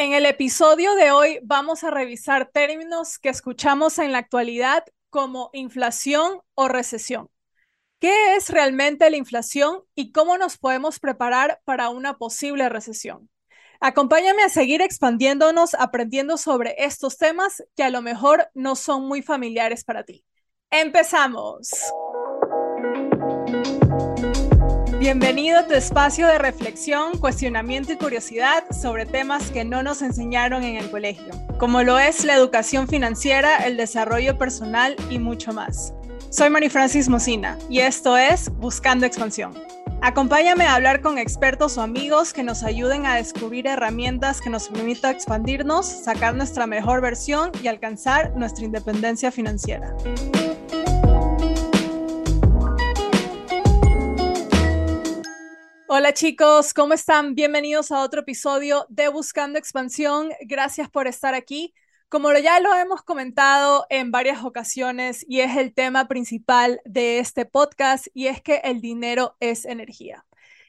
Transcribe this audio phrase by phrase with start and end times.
[0.00, 5.50] En el episodio de hoy vamos a revisar términos que escuchamos en la actualidad como
[5.52, 7.28] inflación o recesión.
[7.98, 13.28] ¿Qué es realmente la inflación y cómo nos podemos preparar para una posible recesión?
[13.78, 19.20] Acompáñame a seguir expandiéndonos, aprendiendo sobre estos temas que a lo mejor no son muy
[19.20, 20.24] familiares para ti.
[20.70, 21.68] ¡Empezamos!
[25.00, 30.62] Bienvenido a tu espacio de reflexión, cuestionamiento y curiosidad sobre temas que no nos enseñaron
[30.62, 35.94] en el colegio, como lo es la educación financiera, el desarrollo personal y mucho más.
[36.28, 39.54] Soy Mari Francis Mocina y esto es Buscando Expansión.
[40.02, 44.68] Acompáñame a hablar con expertos o amigos que nos ayuden a descubrir herramientas que nos
[44.68, 49.96] permitan expandirnos, sacar nuestra mejor versión y alcanzar nuestra independencia financiera.
[56.00, 57.34] Hola chicos, ¿cómo están?
[57.34, 60.30] Bienvenidos a otro episodio de Buscando Expansión.
[60.40, 61.74] Gracias por estar aquí.
[62.08, 67.44] Como ya lo hemos comentado en varias ocasiones y es el tema principal de este
[67.44, 70.24] podcast y es que el dinero es energía.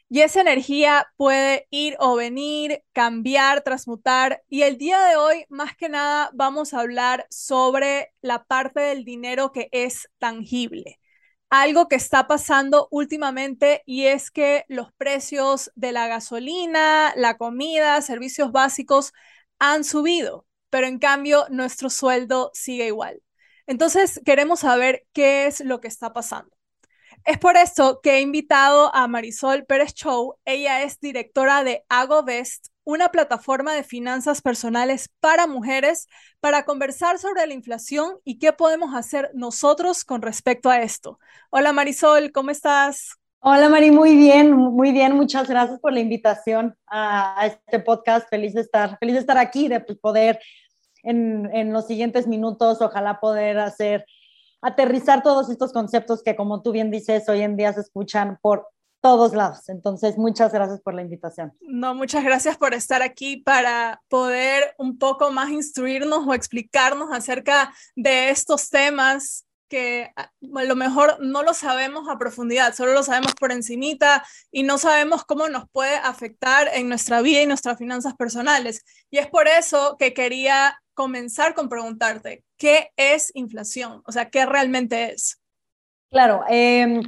[0.10, 4.44] Y esa energía puede ir o venir, cambiar, transmutar.
[4.50, 9.06] Y el día de hoy, más que nada, vamos a hablar sobre la parte del
[9.06, 11.00] dinero que es tangible
[11.52, 18.02] algo que está pasando últimamente y es que los precios de la gasolina, la comida,
[18.02, 19.14] servicios básicos
[19.60, 23.22] han subido, pero en cambio nuestro sueldo sigue igual.
[23.68, 26.56] Entonces queremos saber qué es lo que está pasando.
[27.26, 30.38] Es por esto que he invitado a Marisol Pérez Chow.
[30.46, 36.08] Ella es directora de AgoVest, una plataforma de finanzas personales para mujeres,
[36.40, 41.20] para conversar sobre la inflación y qué podemos hacer nosotros con respecto a esto.
[41.50, 43.16] Hola Marisol, ¿cómo estás?
[43.40, 45.16] Hola Mari, muy bien, muy bien.
[45.16, 48.30] Muchas gracias por la invitación a, este podcast.
[48.30, 50.40] Feliz de estar, feliz de estar aquí, de poder
[51.04, 54.06] en, en los siguientes minutos, ojalá poder hacer
[54.62, 58.68] aterrizar todos estos conceptos que, como tú bien dices, hoy en día se escuchan por
[59.02, 59.68] todos lados.
[59.68, 61.54] Entonces, muchas gracias por la invitación.
[61.62, 67.74] No, muchas gracias por estar aquí para poder un poco más instruirnos o explicarnos acerca
[67.96, 73.34] de estos temas que a lo mejor no lo sabemos a profundidad, solo lo sabemos
[73.36, 78.14] por encimita y no sabemos cómo nos puede afectar en nuestra vida y nuestras finanzas
[78.16, 78.84] personales.
[79.10, 84.04] Y es por eso que quería comenzar con preguntarte, ¿qué es inflación?
[84.06, 85.42] O sea, ¿qué realmente es?
[86.12, 87.02] Claro, em,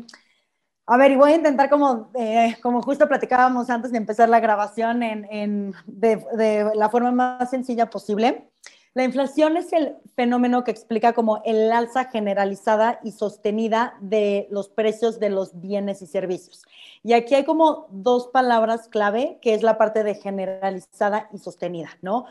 [0.85, 4.41] a ver, y voy a intentar como, eh, como justo platicábamos antes de empezar la
[4.41, 8.49] grabación en, de, de, la forma más sencilla posible.
[8.93, 14.69] La inflación es el fenómeno que explica como el alza generalizada y sostenida de los
[14.69, 16.63] precios de los bienes y servicios.
[17.01, 21.89] Y aquí hay como dos palabras clave, que es la parte de generalizada y sostenida,
[22.01, 22.25] ¿no?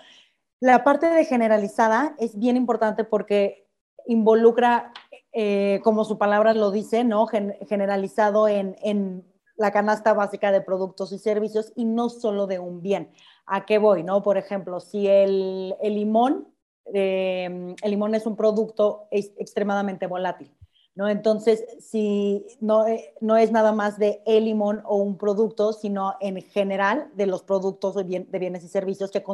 [0.61, 3.62] La parte de generalizada es bien importante porque
[4.07, 4.93] involucra,
[5.33, 7.27] eh, como su palabra lo dice, ¿no?
[7.27, 9.25] generalizado en, en,
[9.57, 13.11] la canasta básica de productos y servicios y no solo de un bien.
[13.47, 14.03] ¿A qué voy?
[14.03, 14.23] ¿no?
[14.23, 16.49] Por ejemplo, si el, el limón,
[16.93, 20.53] eh, el limón es un producto extremadamente volátil.
[20.95, 21.09] ¿no?
[21.09, 26.15] Entonces, si no, eh, no, es nada más de el limón o un producto, sino
[26.21, 29.25] en general de los productos de, bienes y servicios que,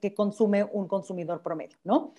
[0.00, 2.14] que, consume un consumidor promedio, ¿no?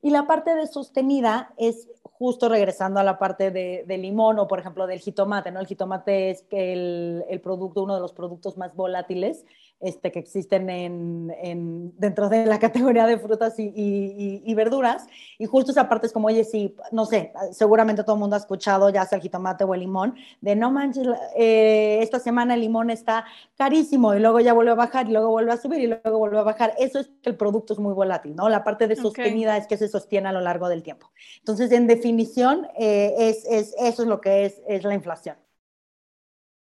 [0.00, 4.58] Y la parte de sostenida es justo regresando a la parte de, limón o, por
[4.58, 5.60] ejemplo, del jitomate, ¿no?
[5.60, 9.44] El jitomate es el, el producto, uno de los productos más volátiles
[9.80, 15.06] este, que existen en, dentro de la categoría de frutas y, verduras.
[15.38, 18.40] Y justo esa parte es como, oye, sí, no sé, seguramente todo el mundo ha
[18.40, 21.06] escuchado, ya sea el jitomate o el limón, de no manches,
[21.36, 23.24] eh, esta semana el limón está
[23.56, 26.38] carísimo y luego ya vuelve a bajar y luego vuelve a subir y luego vuelve
[26.38, 26.74] a bajar.
[26.78, 28.48] Eso es que el producto es muy volátil, ¿no?
[28.48, 31.10] La parte de sostenida es que se sostiene a lo largo del tiempo.
[31.38, 35.36] Entonces, en definición, eh, es, es, eso es lo que es, es la inflación.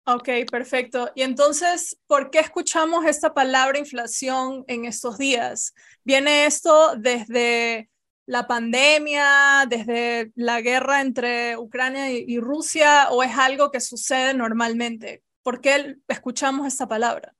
[0.08, 1.10] Ok, perfecto.
[1.16, 5.74] Y entonces, ¿por qué escuchamos esta palabra inflación en estos días?
[6.04, 7.90] ¿Viene esto desde
[8.28, 15.24] la pandemia, desde la guerra entre Ucrania y, Rusia o es algo que sucede normalmente?
[15.42, 17.34] ¿Por qué escuchamos esta palabra?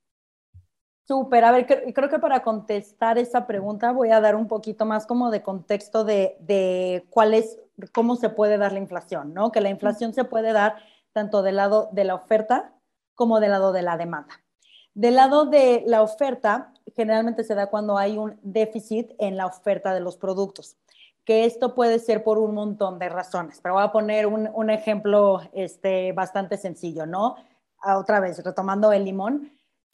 [1.06, 5.06] Súper, a ver, creo que para contestar esa pregunta voy a dar un poquito más
[5.06, 7.60] como de contexto de, de cuál es,
[7.92, 9.52] cómo se puede dar la inflación, ¿no?
[9.52, 10.78] Que la inflación se puede dar
[11.16, 12.74] tanto del lado de la oferta
[13.14, 14.44] como del lado de la demanda.
[14.92, 19.94] Del lado de la oferta, generalmente se da cuando hay un déficit en la oferta
[19.94, 20.76] de los productos,
[21.24, 25.40] que esto puede ser por un montón de razones, pero voy a poner un, ejemplo
[25.54, 27.36] este, bastante sencillo, ¿no?
[27.80, 29.50] Ah, otra vez, retomando el limón,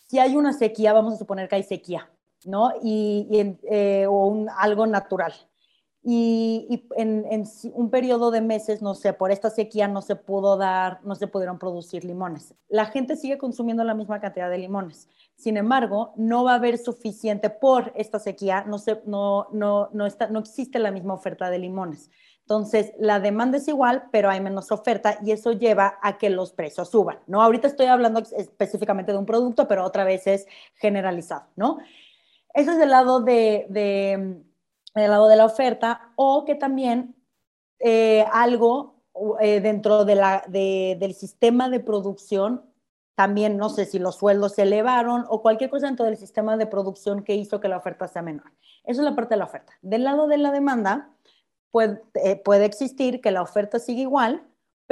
[0.08, 2.10] si hay una sequía, vamos a suponer que hay sequía,
[2.44, 2.72] ¿no?
[2.82, 3.28] Y,
[3.70, 5.32] eh, o un, algo natural.
[6.04, 7.44] Y, en, en,
[7.74, 11.28] un periodo de meses, no sé, por esta sequía no se pudo dar, no se
[11.28, 12.54] pudieron producir limones.
[12.68, 15.08] La gente sigue consumiendo la misma cantidad de limones.
[15.36, 20.06] Sin embargo, no va a haber suficiente por esta sequía, no, se, no, no, no,
[20.06, 22.10] está, no existe la misma oferta de limones.
[22.40, 26.52] Entonces, la demanda es igual, pero hay menos oferta y eso lleva a que los
[26.52, 27.40] precios suban, ¿no?
[27.40, 31.78] Ahorita estoy hablando específicamente de un producto, pero otra vez es generalizado, ¿no?
[32.52, 34.42] Eso es del lado de, de
[35.00, 37.16] del lado de la oferta, o que también
[37.78, 39.02] eh, algo
[39.40, 42.64] eh, dentro de la, del sistema de producción,
[43.14, 46.66] también no sé si los sueldos se elevaron o cualquier cosa dentro del sistema de
[46.66, 48.52] producción que hizo que la oferta sea menor.
[48.84, 49.72] Eso es la parte de la oferta.
[49.82, 51.10] Del lado de la demanda,
[51.70, 54.42] puede, eh, puede existir que la oferta siga igual,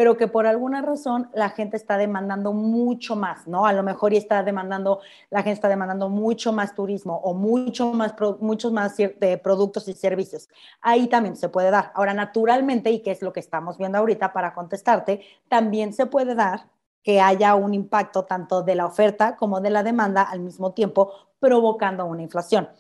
[0.00, 3.67] pero que por alguna razón la gente está demandando mucho más, ¿no?
[3.67, 7.93] A lo mejor y está demandando, la gente está demandando mucho más turismo o mucho
[7.93, 10.49] más, muchos más de productos y servicios.
[10.81, 11.93] Ahí también se puede dar.
[11.94, 15.20] Ahora, naturalmente, y que es lo que estamos viendo ahorita para contestarte,
[15.50, 16.70] también se puede dar
[17.02, 21.12] que haya un impacto tanto de la oferta como de la demanda al mismo tiempo,
[21.38, 22.70] provocando una inflación.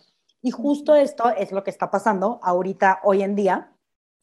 [0.40, 3.74] Y justo esto es lo que está pasando ahorita, hoy en día.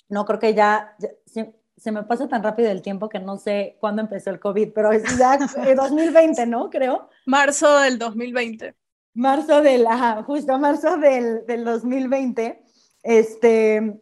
[0.09, 1.45] No creo que ya, ya
[1.77, 4.91] se me pasa tan rápido el tiempo que no sé cuándo empezó el COVID, pero
[4.91, 6.69] es ya 2020, ¿no?
[6.69, 7.09] Creo.
[7.25, 8.75] Marzo del 2020.
[9.13, 12.63] Marzo del, ajá, justo marzo del, del 2020,
[13.03, 14.01] este,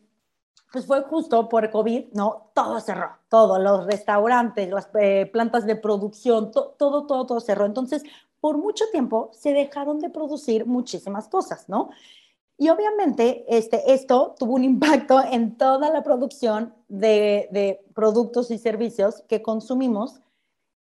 [0.71, 2.51] pues fue justo por COVID, ¿no?
[2.53, 7.65] Todo cerró, todo, los restaurantes, las eh, plantas de producción, todo, todo, todo cerró.
[7.65, 8.03] Entonces,
[8.41, 11.89] por mucho tiempo se dejaron de producir muchísimas cosas, ¿no?
[12.57, 19.23] Y obviamente este, esto tuvo un impacto en toda la producción de, productos y servicios
[19.27, 20.21] que consumimos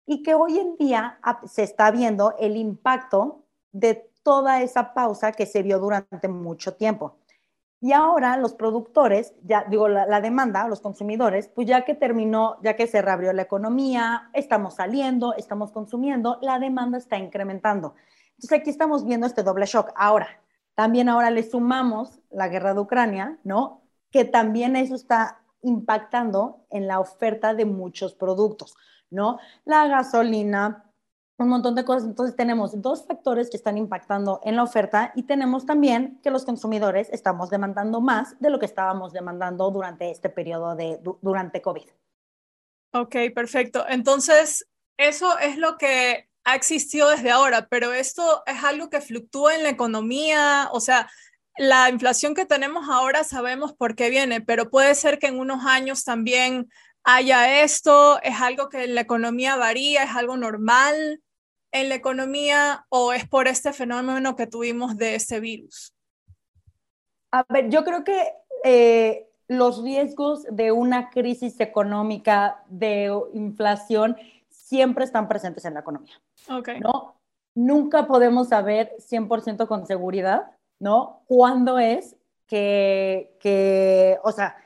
[0.05, 5.45] y que hoy en día se está viendo el impacto de toda esa pausa que
[5.45, 7.17] se vio durante mucho tiempo.
[7.81, 12.57] Y ahora los productores, ya digo, la, la, demanda, los consumidores, pues ya que terminó,
[12.63, 17.93] ya que se reabrió la economía, estamos saliendo, estamos consumiendo, la demanda está incrementando.
[18.31, 19.91] Entonces aquí estamos viendo este doble shock.
[19.95, 20.27] Ahora,
[20.75, 23.81] también ahora le sumamos la guerra de Ucrania, ¿no?
[24.11, 28.75] Que también eso está impactando en la oferta de muchos productos,
[29.09, 29.39] ¿no?
[29.63, 30.85] La gasolina,
[31.37, 32.05] un montón de cosas.
[32.05, 36.45] Entonces tenemos dos factores que están impactando en la oferta y tenemos también que los
[36.45, 41.89] consumidores estamos demandando más de lo que estábamos demandando durante este periodo de, durante COVID.
[42.93, 43.85] Ok, perfecto.
[43.89, 44.67] Entonces,
[44.97, 49.63] eso es lo que ha existido desde ahora, pero esto es algo que fluctúa en
[49.63, 51.09] la economía, o sea,
[51.57, 55.65] la inflación que tenemos ahora sabemos por qué viene, pero puede ser que en unos
[55.65, 56.69] años también
[57.03, 61.21] haya esto, es algo que la economía varía, es algo normal
[61.71, 65.93] en la economía o es por este fenómeno que tuvimos de este virus.
[67.31, 68.33] A ver, yo creo que
[68.63, 74.15] eh, los riesgos de una crisis económica, de inflación,
[74.65, 76.15] siempre están presentes en la economía.
[76.49, 76.79] Okay.
[76.79, 77.21] ¿no?
[77.53, 81.21] Nunca podemos saber 100% con seguridad, ¿no?
[81.27, 82.15] ¿Cuándo es
[82.47, 84.57] que, que, o sea,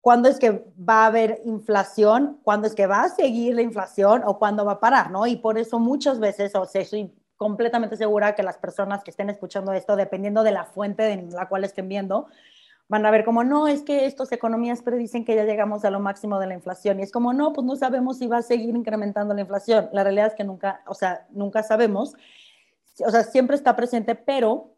[0.00, 4.22] cuándo es que va a haber inflación, cuándo es que va a seguir la inflación
[4.24, 5.26] o cuándo va a parar, ¿no?
[5.26, 9.28] Y por eso muchas veces, o sea, estoy completamente segura que las personas que estén
[9.28, 12.28] escuchando esto, dependiendo de la fuente en la cual estén viendo,
[12.88, 16.00] van a ver como, no, es que estas economías predicen que ya llegamos a lo
[16.00, 17.00] máximo de la inflación.
[17.00, 19.88] Y es como, no, pues no sabemos si va a seguir incrementando la inflación.
[19.92, 22.14] La realidad es que nunca, o sea, nunca sabemos.
[23.04, 24.74] O sea, siempre está presente, pero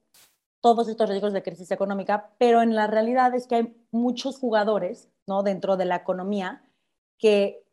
[0.61, 5.09] todos estos riesgos de crisis económica, pero en la realidad es que hay muchos jugadores,
[5.27, 5.43] ¿no?
[5.43, 6.65] Dentro de la economía
[7.19, 7.65] que,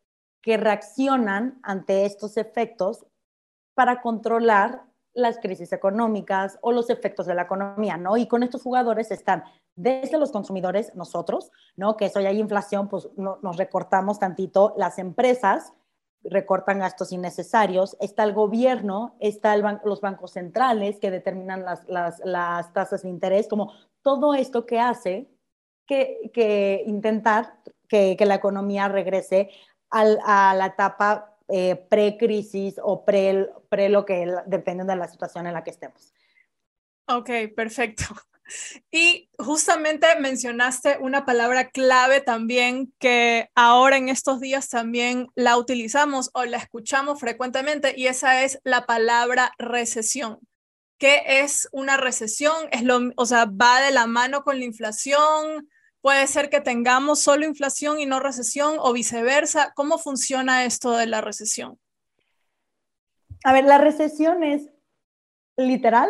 [0.42, 3.06] que reaccionan ante estos efectos
[3.74, 8.16] para controlar las crisis económicas o los efectos de la economía, ¿no?
[8.16, 9.44] Y con estos jugadores están
[9.76, 11.96] desde los consumidores, nosotros, ¿no?
[11.96, 15.72] Que eso ya hay inflación, pues nos recortamos tantito, las empresas
[16.24, 23.10] recortan gastos innecesarios, está el gobierno, está los bancos centrales que determinan las, tasas de
[23.10, 25.28] interés, como todo esto que hace
[25.86, 29.50] que, que intentar que, la economía regrese
[29.90, 35.52] a la etapa eh, pre-crisis o pre, pre lo que, dependiendo de la situación en
[35.52, 36.14] la que estemos.
[37.06, 38.04] Ok, perfecto.
[38.90, 46.30] Y justamente mencionaste una palabra clave también que ahora en estos días también la utilizamos
[46.34, 50.38] o la escuchamos frecuentemente y esa es la palabra recesión.
[50.98, 52.54] ¿Qué es una recesión?
[52.70, 55.68] Es lo, o sea, va de la mano con la inflación.
[56.00, 59.72] Puede ser que tengamos solo inflación y no recesión o viceversa.
[59.74, 61.78] ¿Cómo funciona esto de la recesión?
[63.42, 64.68] A ver, la recesión es
[65.56, 66.08] literal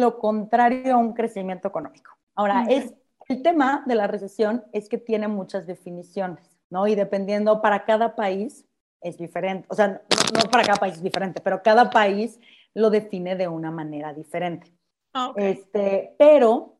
[0.00, 2.10] lo contrario a un crecimiento económico.
[2.34, 2.94] Ahora, es,
[3.28, 6.86] el tema de la recesión es que tiene muchas definiciones, ¿no?
[6.86, 8.66] Y dependiendo para cada país
[9.00, 10.02] es diferente, o sea,
[10.34, 12.40] no, para cada país es diferente, pero cada país
[12.72, 14.72] lo define de una manera diferente.
[15.12, 16.78] Ah, este, pero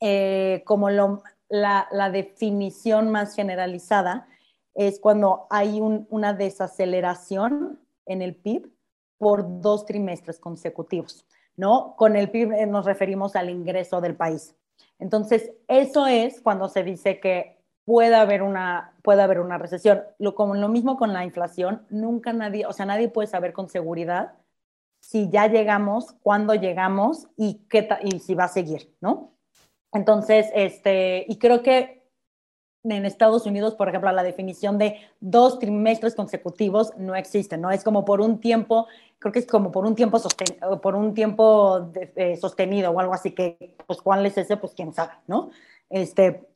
[0.00, 4.28] eh, como lo, la, la, definición más generalizada
[4.74, 8.70] es cuando hay un, una desaceleración en el PIB
[9.18, 11.94] por dos trimestres consecutivos, ¿no?
[11.96, 14.54] Con el PIB eh, nos referimos al ingreso del país.
[14.98, 20.02] Entonces, eso es cuando se dice que puede haber una, puede haber una recesión.
[20.18, 23.68] Lo, como lo mismo con la inflación, nunca nadie, o sea, nadie puede saber con
[23.68, 24.34] seguridad
[25.00, 29.34] si ya llegamos, cuándo llegamos y, qué y si va a seguir, ¿no?
[29.92, 32.02] Entonces, este, y creo que
[32.94, 37.70] en Estados Unidos, por ejemplo, la definición de dos trimestres consecutivos no existe, ¿no?
[37.70, 38.86] Es como por un tiempo,
[39.18, 40.20] creo que es como por un tiempo,
[40.82, 41.92] por un tiempo
[42.40, 45.50] sostenido o algo así, que pues cuál es ese, pues quién sabe, ¿no?
[45.90, 46.48] Este,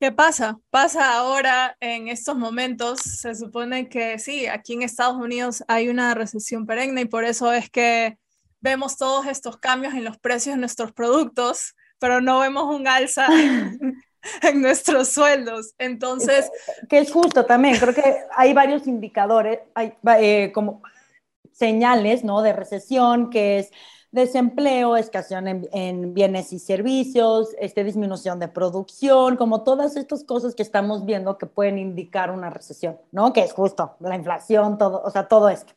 [0.00, 0.58] ¿Qué pasa?
[0.70, 6.14] Pasa ahora en estos momentos, se supone que sí, aquí en Estados Unidos hay una
[6.14, 8.18] recesión perenne y por eso es que
[8.60, 13.26] vemos todos estos cambios en los precios de nuestros productos, pero no vemos un alza
[14.42, 15.74] en nuestros sueldos.
[15.78, 16.50] Entonces...
[16.88, 20.82] Que es justo también, creo que hay varios indicadores, hay eh, como
[21.52, 22.42] señales, ¿no?
[22.42, 23.70] De recesión, que es
[24.10, 25.38] desempleo, escasez
[25.72, 31.38] en, bienes y servicios, este, disminución de producción, como todas estas cosas que estamos viendo
[31.38, 33.32] que pueden indicar una recesión, ¿no?
[33.32, 35.74] Que es justo la inflación, todo, o sea, todo esto.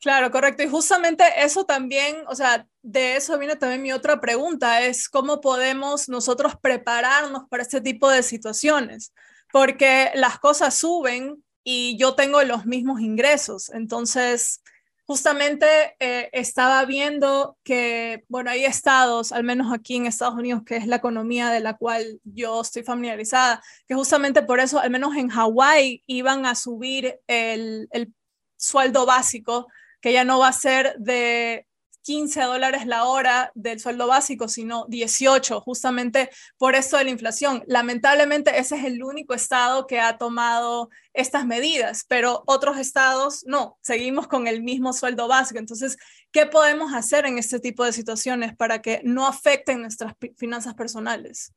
[0.00, 0.62] Claro, correcto.
[0.62, 5.40] Y justamente eso también, o sea, de eso viene también mi otra pregunta, es cómo
[5.40, 9.12] podemos nosotros prepararnos para este tipo de situaciones,
[9.52, 13.70] porque las cosas suben y yo tengo los mismos ingresos.
[13.70, 14.62] Entonces,
[15.04, 15.66] justamente
[15.98, 20.86] eh, estaba viendo que, bueno, hay estados, al menos aquí en Estados Unidos, que es
[20.86, 25.28] la economía de la cual yo estoy familiarizada, que justamente por eso, al menos en
[25.28, 28.14] Hawái, iban a subir el, el
[28.56, 29.66] sueldo básico
[30.00, 31.68] que ya no va a ser de
[32.08, 37.62] 15 dólares la hora del sueldo básico, sino 18, justamente por eso de la inflación.
[37.66, 43.76] Lamentablemente ese es el único estado que ha tomado estas medidas, pero otros estados no,
[43.82, 45.58] seguimos con el mismo sueldo básico.
[45.58, 45.98] Entonces,
[46.32, 51.52] ¿qué podemos hacer en este tipo de situaciones para que no afecten nuestras finanzas personales?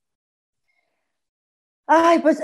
[1.87, 2.43] Ay, pues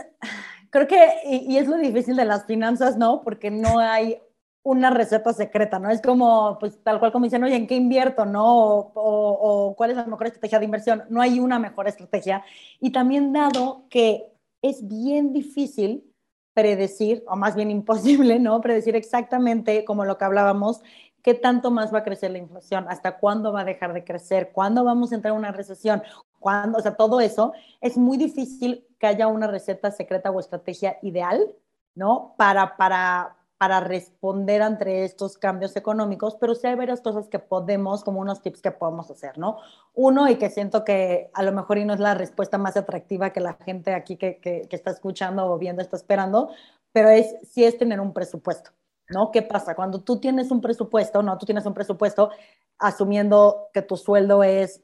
[0.70, 3.22] creo que, y, y es lo difícil de las finanzas, ¿no?
[3.22, 4.22] Porque no hay
[4.68, 5.90] una receta secreta, ¿no?
[5.90, 8.92] Es como, pues tal cual como dicen, oye, ¿en qué invierto, no?
[8.94, 11.04] O, cuál es la mejor estrategia de inversión.
[11.10, 12.44] No hay una mejor estrategia.
[12.82, 16.14] Y también dado que es bien difícil
[16.54, 18.60] predecir, o más bien imposible, ¿no?
[18.60, 20.82] Predecir exactamente, como lo que hablábamos,
[21.24, 24.52] qué tanto más va a crecer la inflación, hasta cuándo va a dejar de crecer,
[24.52, 26.04] cuándo vamos a entrar en una recesión,
[26.40, 30.98] cuándo, o sea, todo eso, es muy difícil que haya una receta secreta o estrategia
[31.04, 31.56] ideal,
[31.96, 32.36] ¿no?
[32.38, 38.04] Para, para, para responder ante estos cambios económicos, pero sí hay varias cosas que podemos,
[38.04, 39.58] como unos tips que podemos hacer, ¿no?
[39.94, 43.32] Uno, y que siento que a lo mejor y no es la respuesta más atractiva
[43.32, 46.52] que la gente aquí que, que, está escuchando o viendo está esperando,
[46.92, 48.72] pero es, sí es tener un presupuesto,
[49.10, 49.32] ¿no?
[49.32, 49.76] ¿Qué pasa?
[49.76, 51.38] Cuando tú tienes un presupuesto, ¿no?
[51.40, 52.30] Tú tienes un presupuesto
[52.78, 54.84] asumiendo que tu sueldo es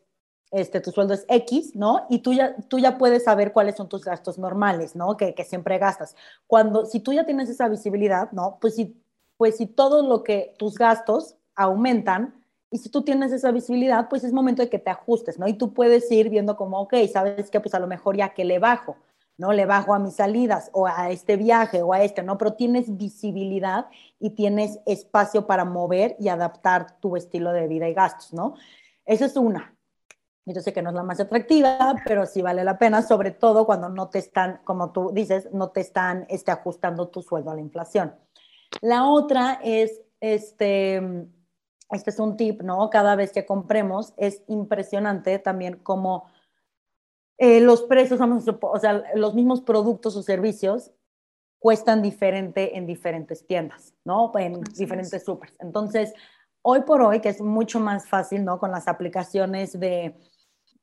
[0.53, 2.05] este, tu sueldo es X, ¿no?
[2.09, 5.17] Y tú ya, tú ya puedes saber cuáles son tus gastos normales, ¿no?
[5.17, 6.15] Que, que siempre gastas.
[6.47, 8.57] Cuando, si tú ya tienes esa visibilidad, ¿no?
[8.61, 8.95] Pues si,
[9.37, 12.35] pues si todo lo que tus gastos aumentan,
[12.73, 15.47] y si tú tienes esa visibilidad, pues es momento de que te ajustes, ¿no?
[15.47, 18.45] Y tú puedes ir viendo como, ok, sabes que pues a lo mejor ya que
[18.45, 18.97] le bajo,
[19.37, 19.53] ¿no?
[19.53, 22.39] Le bajo a mis salidas o a este viaje o a este, ¿no?
[22.39, 23.85] Pero tienes visibilidad
[24.19, 28.55] y tienes espacio para mover y adaptar tu estilo de vida y gastos, ¿no?
[29.05, 29.72] Esa es una.
[30.45, 33.65] Yo sé que no es la más atractiva, pero sí vale la pena, sobre todo
[33.65, 37.55] cuando no te están, como tú dices, no te están este, ajustando tu sueldo a
[37.55, 38.13] la inflación.
[38.81, 40.97] La otra es, este,
[41.91, 42.89] este es un tip, ¿no?
[42.89, 46.25] Cada vez que compremos, es impresionante también como
[47.37, 50.91] eh, los precios, o sea, los mismos productos o servicios
[51.57, 54.31] cuestan diferente en diferentes tiendas, ¿no?
[54.37, 55.55] En diferentes supers.
[55.59, 56.13] Entonces,
[56.61, 58.59] hoy por hoy, que es mucho más fácil, ¿no?
[58.59, 60.17] Con las aplicaciones de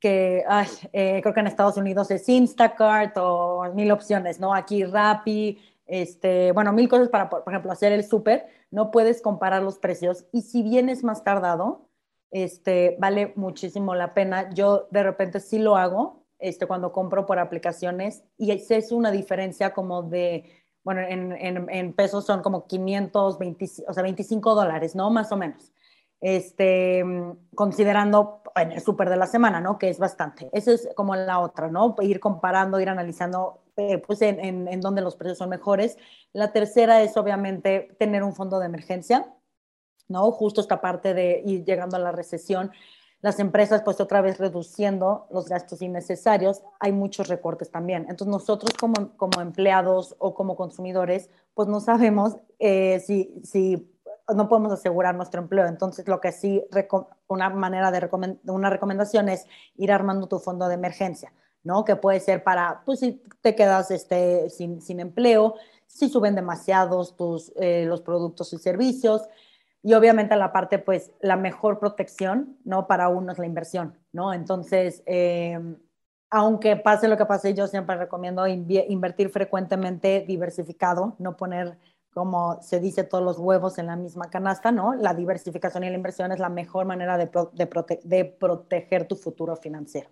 [0.01, 0.45] que
[0.93, 4.55] eh, creo que en Estados Unidos es Instacart o mil opciones, ¿no?
[4.55, 9.63] Aquí Rappi, este, bueno, mil cosas para, por ejemplo, hacer el súper, no puedes comparar
[9.63, 11.89] los precios y si bien es más tardado,
[12.31, 14.51] este, vale muchísimo la pena.
[14.55, 19.75] Yo de repente sí lo hago este, cuando compro por aplicaciones y es una diferencia
[19.75, 20.51] como de,
[20.83, 25.11] bueno, en, en, en pesos son como 520, o sea, 25 dólares, ¿no?
[25.11, 25.73] Más o menos.
[26.21, 27.05] Este,
[27.55, 29.79] considerando en el súper de la semana, ¿no?
[29.79, 30.51] Que es bastante.
[30.53, 31.95] Eso es como la otra, ¿no?
[32.01, 35.97] Ir comparando, ir analizando, eh, pues, en, en, en dónde los precios son mejores.
[36.33, 39.33] La tercera es, obviamente, tener un fondo de emergencia,
[40.09, 40.31] ¿no?
[40.33, 42.71] Justo esta parte de ir llegando a la recesión
[43.23, 48.07] las empresas pues otra vez reduciendo los gastos innecesarios, hay muchos recortes también.
[48.09, 53.93] Entonces nosotros como, como empleados o como consumidores pues no sabemos eh, si, si
[54.35, 55.67] no podemos asegurar nuestro empleo.
[55.67, 56.65] Entonces lo que sí,
[57.29, 58.09] una manera de
[58.47, 59.47] una recomendación es
[59.77, 61.33] ir armando tu fondo de emergencia.
[61.63, 61.85] ¿no?
[61.85, 65.55] Que puede ser para, pues si te quedas este, sin, sin empleo,
[65.87, 69.29] si suben demasiados tus, eh, los productos y servicios,
[69.83, 72.87] y obviamente la parte, pues, la mejor protección, ¿no?
[72.87, 74.35] Para uno es la inversión, ¿no?
[74.35, 75.59] Entonces, eh,
[76.29, 81.79] aunque pase lo que pase, yo siempre recomiendo invertir frecuentemente diversificado, no poner,
[82.13, 84.95] como se dice, todos los huevos en la misma canasta, ¿no?
[84.95, 90.11] La diversificación y la inversión es la mejor manera de, proteger tu futuro financiero.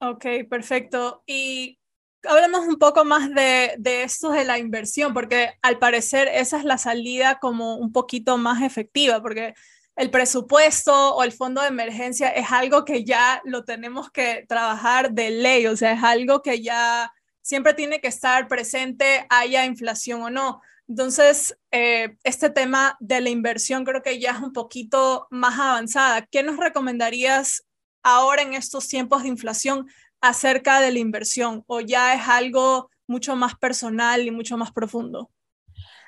[0.00, 1.22] Ok, perfecto.
[1.26, 1.78] Y
[2.24, 6.64] hablemos un poco más de, de, esto de la inversión, porque al parecer esa es
[6.64, 9.54] la salida como un poquito más efectiva, porque
[9.94, 15.12] el presupuesto o el fondo de emergencia es algo que ya lo tenemos que trabajar
[15.12, 17.12] de ley, o sea, es algo que ya
[17.42, 20.62] siempre tiene que estar presente, haya inflación o no.
[20.88, 26.22] Entonces, eh, este tema de la inversión creo que ya es un poquito más avanzada.
[26.22, 27.64] ¿Qué nos recomendarías
[28.02, 29.86] ahora en estos tiempos de inflación
[30.20, 35.30] acerca de la inversión o ya es algo mucho más personal y mucho más profundo?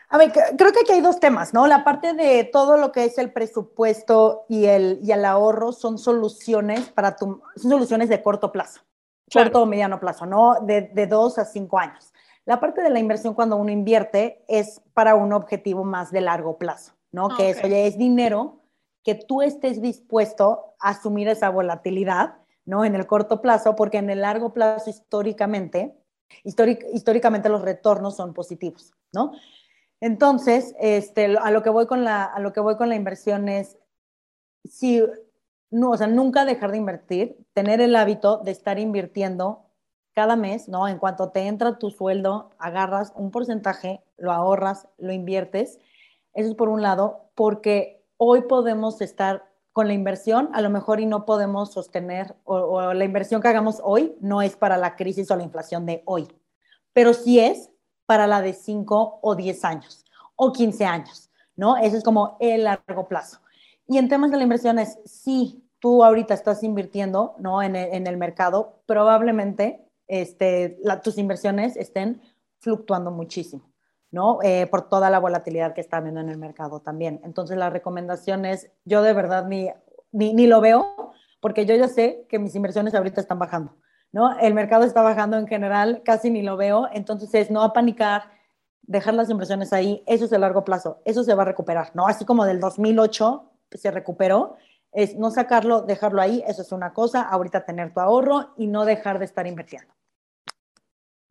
[0.08, 1.66] A ver, creo que aquí hay dos temas, ¿no?
[1.66, 5.98] La parte de todo lo que es el presupuesto y el, y el ahorro son
[5.98, 8.82] soluciones para tu, son soluciones de corto plazo,
[9.34, 10.60] corto o mediano plazo, ¿no?
[10.62, 12.12] De, de dos a cinco años.
[12.46, 16.56] La parte de la inversión cuando uno invierte es para un objetivo más de largo
[16.56, 17.28] plazo, ¿no?
[17.36, 18.60] Que eso ya es dinero
[19.02, 22.36] que tú estés dispuesto a asumir esa volatilidad
[22.66, 22.84] ¿no?
[22.84, 25.94] En el corto plazo, porque en el largo plazo históricamente,
[26.42, 29.32] históricamente los retornos son positivos, ¿no?
[30.00, 33.48] Entonces, este, a, lo que voy con la, a lo que voy con la inversión
[33.48, 33.78] es,
[34.64, 35.02] si,
[35.74, 39.64] no, o sea, nunca dejar de invertir, tener el hábito de estar invirtiendo
[40.12, 40.86] cada mes, ¿no?
[40.86, 45.80] En cuanto te entra tu sueldo, agarras un porcentaje, lo ahorras, lo inviertes.
[46.32, 51.00] Eso es por un lado, porque hoy podemos estar con la inversión, a lo mejor
[51.00, 55.28] y no podemos sostener, o, la inversión que hagamos hoy no es para la crisis
[55.32, 56.28] o la inflación de hoy,
[56.92, 57.72] pero sí es
[58.06, 60.04] para la de 5 o 10 años
[60.36, 61.76] o 15 años, ¿no?
[61.76, 63.40] Eso es como el largo plazo.
[63.88, 67.62] Y en temas de la inversión es, si tú ahorita estás invirtiendo, ¿no?
[67.62, 72.22] En el, mercado, probablemente este, tus inversiones estén
[72.60, 73.70] fluctuando muchísimo.
[74.10, 74.38] ¿no?
[74.42, 77.20] Eh, por toda la volatilidad que está habiendo en el mercado también.
[77.22, 79.68] Entonces, la recomendación es, yo de verdad ni,
[80.12, 83.76] ni, lo veo, porque yo ya sé que mis inversiones ahorita están bajando,
[84.10, 84.38] ¿no?
[84.38, 88.30] El mercado está bajando en general, casi ni lo veo, entonces es no a panicar,
[88.80, 92.06] dejar las inversiones ahí, eso es de largo plazo, eso se va a recuperar, ¿no?
[92.06, 94.56] Así como del 2008 se recuperó,
[94.94, 98.84] es no sacarlo, dejarlo ahí, eso es una cosa, ahorita tener tu ahorro y no
[98.84, 99.92] dejar de estar invirtiendo.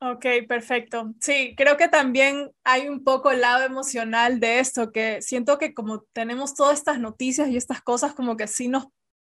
[0.01, 1.13] Ok, perfecto.
[1.21, 5.73] Sí, creo que también hay un poco el lado emocional de esto, que siento que
[5.73, 8.87] como tenemos todas estas noticias y estas cosas, como que sí nos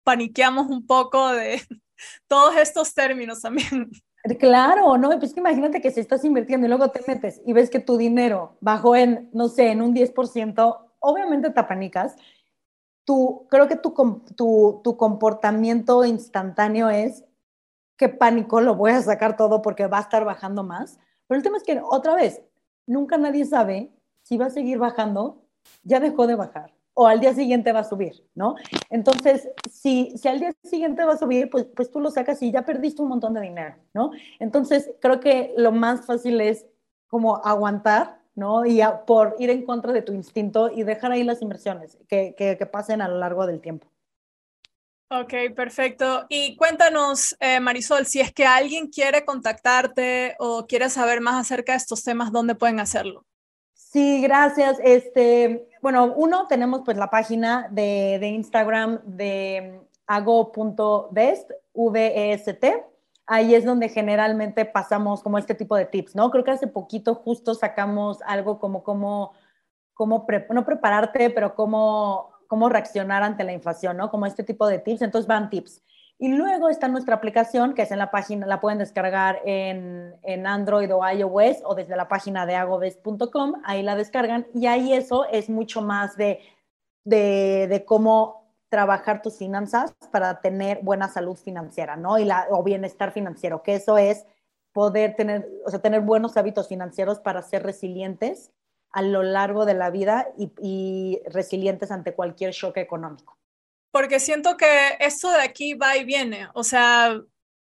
[0.04, 1.60] paniqueamos un poco de
[2.28, 3.90] todos estos términos también.
[4.38, 7.68] Claro, no, pues que imagínate que si estás invirtiendo y luego te metes y ves
[7.68, 12.14] que tu dinero bajó en, no sé, en un 10%, obviamente te panicas.
[13.10, 13.92] Tu, creo que tu,
[14.36, 17.24] tu, tu comportamiento instantáneo es,
[17.96, 21.00] qué pánico, lo voy a sacar todo porque va a estar bajando más.
[21.26, 22.40] Pero el tema es que, otra vez,
[22.86, 23.92] nunca nadie sabe
[24.22, 25.42] si va a seguir bajando,
[25.82, 28.54] ya dejó de bajar, o al día siguiente va a subir, ¿no?
[28.90, 32.52] Entonces, si, si al día siguiente va a subir, pues, pues tú lo sacas y
[32.52, 34.12] ya perdiste un montón de dinero, ¿no?
[34.38, 36.64] Entonces, creo que lo más fácil es
[37.08, 38.66] como aguantar, ¿no?
[38.66, 42.56] Y por ir en contra de tu instinto y dejar ahí las inversiones que, que,
[42.56, 43.88] que pasen a lo largo del tiempo.
[45.12, 46.26] Ok, perfecto.
[46.28, 51.72] Y cuéntanos, eh, Marisol, si es que alguien quiere contactarte o quiere saber más acerca
[51.72, 53.24] de estos temas, ¿dónde pueden hacerlo?
[53.74, 54.78] Sí, gracias.
[54.84, 62.84] Este, bueno, uno, tenemos pues la página de, de Instagram de ago.vest, V-E-S-T.
[63.32, 66.30] Ahí es donde generalmente pasamos como este tipo de tips, ¿no?
[66.30, 69.32] Creo que hace poquito justo sacamos algo como cómo,
[69.94, 74.10] cómo no prepararte, pero cómo cómo reaccionar ante la inflación, ¿no?
[74.10, 75.84] Como este tipo de tips, entonces van tips.
[76.18, 80.48] Y luego está nuestra aplicación, que es en la página, la pueden descargar en, en
[80.48, 85.26] Android o iOS o desde la página de agoves.com, ahí la descargan y ahí eso
[85.30, 86.40] es mucho más de
[87.04, 88.39] de, de cómo
[88.70, 92.18] trabajar tus finanzas para tener buena salud financiera, ¿no?
[92.18, 94.24] Y la, o bienestar financiero, que eso es
[94.72, 98.52] poder tener, o sea, tener buenos hábitos financieros para ser resilientes
[98.92, 103.38] a lo largo de la vida y, resilientes ante cualquier shock económico.
[103.92, 107.20] Porque siento que esto de aquí va y viene, o sea,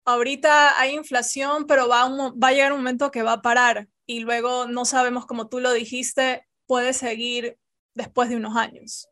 [0.06, 4.20] ahorita hay inflación, pero va, va a llegar un momento que va a parar y
[4.20, 7.58] luego no sabemos, como tú lo dijiste, puede seguir
[7.94, 9.10] después de unos años.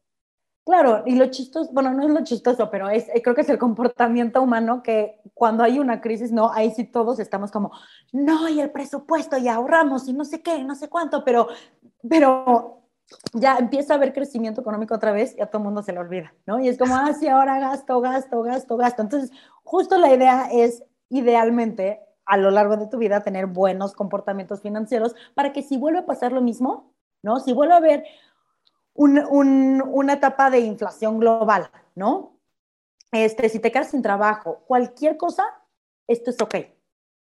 [0.64, 3.50] Claro, y lo chistoso, bueno, no es lo chistoso, pero es, eh, creo que es
[3.50, 7.70] el comportamiento humano que cuando hay una crisis, no, ahí sí todos estamos como,
[8.12, 11.48] no, y el presupuesto, y ahorramos, y no sé qué, no sé cuánto, pero,
[12.08, 12.80] pero
[13.34, 15.98] ya empieza a haber crecimiento económico otra vez y a todo el mundo se le
[15.98, 16.58] olvida, ¿no?
[16.58, 19.02] Y es como, ah, sí, ahora gasto, gasto, gasto, gasto.
[19.02, 19.30] Entonces,
[19.64, 25.14] justo la idea es, idealmente, a lo largo de tu vida, tener buenos comportamientos financieros
[25.34, 27.38] para que si vuelve a pasar lo mismo, ¿no?
[27.40, 28.04] Si vuelve a haber
[28.94, 32.38] una etapa de inflación global, ¿no?
[33.12, 35.44] Este, si te quedas sin trabajo, cualquier cosa,
[36.06, 36.54] esto es ok.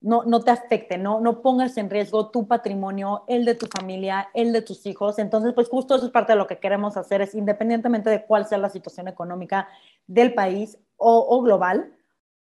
[0.00, 4.28] No, no te afecte, no, no pongas en riesgo tu patrimonio, el de tu familia,
[4.34, 5.18] el de tus hijos.
[5.18, 8.46] Entonces, pues justo eso es parte de lo que queremos hacer, es independientemente de cuál
[8.46, 9.68] sea la situación económica
[10.06, 11.92] del país o, global,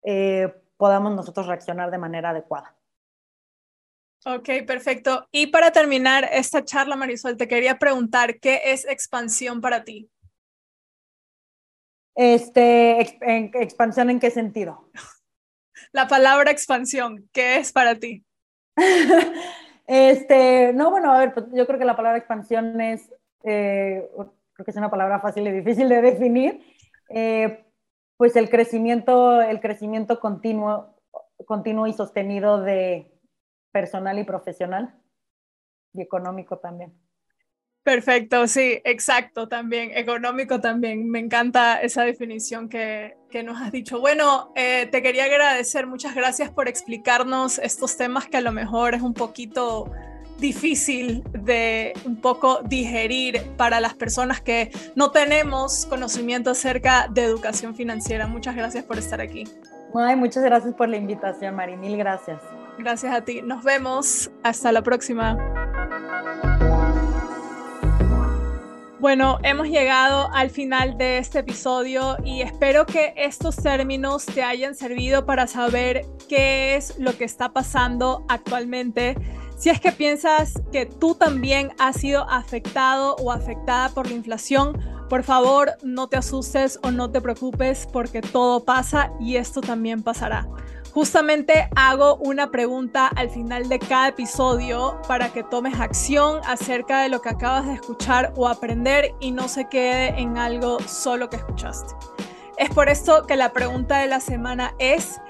[0.03, 2.75] eh, podamos nosotros reaccionar de manera adecuada.
[4.25, 5.27] Ok, perfecto.
[5.31, 10.09] Y para terminar esta charla, Marisol, te quería preguntar, ¿qué es expansión para ti?
[12.15, 14.89] Este, expansión en qué sentido?
[15.93, 18.25] La palabra expansión, ¿qué es para ti?
[19.87, 23.09] este, no, bueno, a ver, pues, yo creo que la palabra expansión es,
[23.43, 26.61] eh, creo que es una palabra fácil y difícil de definir,
[27.09, 27.65] eh,
[28.17, 30.95] pues el crecimiento, el crecimiento continuo,
[31.45, 33.09] continuo y sostenido de,
[33.71, 34.95] personal y profesional
[35.93, 36.93] y económico también.
[37.83, 41.09] Perfecto, sí, exacto, también, económico también.
[41.09, 43.99] Me encanta esa definición que, que nos has dicho.
[43.99, 48.93] Bueno, eh, te quería agradecer, muchas gracias por explicarnos estos temas que a lo mejor
[48.93, 49.89] es un poquito
[50.39, 57.75] difícil de un poco digerir para las personas que no tenemos conocimiento acerca de educación
[57.75, 58.27] financiera.
[58.27, 59.45] Muchas gracias por estar aquí.
[59.95, 62.39] Ay, muchas gracias por la invitación, Mari, mil gracias.
[62.79, 63.41] Gracias a ti.
[63.41, 64.31] Nos vemos.
[64.41, 65.37] Hasta la próxima.
[68.99, 74.75] Bueno, hemos llegado al final de este episodio y espero que estos términos te hayan
[74.75, 79.15] servido para saber qué es lo que está pasando actualmente.
[79.57, 84.77] Si es que piensas que tú también has sido afectado o afectada por la inflación,
[85.09, 90.01] por favor no te asustes o no te preocupes porque todo pasa y esto también
[90.01, 90.47] pasará.
[90.93, 97.09] Justamente hago una pregunta al final de cada episodio para que tomes acción acerca de
[97.09, 101.35] lo que acabas de escuchar o aprender y no se quede en algo solo que
[101.35, 101.93] escuchaste.
[102.57, 105.21] Es por esto que la pregunta de la semana es,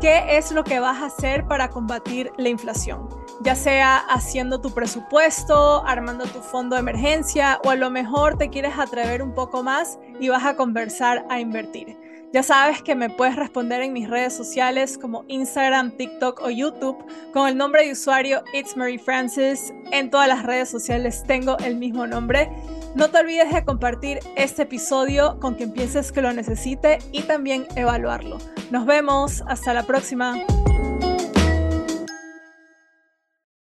[0.00, 3.08] ¿qué es lo que vas a hacer para combatir la inflación?
[3.42, 8.50] Ya sea haciendo tu presupuesto, armando tu fondo de emergencia o a lo mejor te
[8.50, 12.07] quieres atrever un poco más y vas a conversar a invertir.
[12.30, 16.98] Ya sabes que me puedes responder en mis redes sociales como Instagram, TikTok o YouTube
[17.32, 19.72] con el nombre de usuario It's Mary Francis.
[19.92, 22.50] En todas las redes sociales tengo el mismo nombre.
[22.94, 27.66] No te olvides de compartir este episodio con quien pienses que lo necesite y también
[27.76, 28.36] evaluarlo.
[28.70, 30.36] Nos vemos, hasta la próxima.